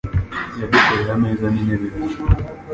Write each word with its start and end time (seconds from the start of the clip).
Yadukoreye 0.59 1.11
ameza 1.17 1.45
n'intebe 1.51 1.85
ebyiri. 1.89 2.33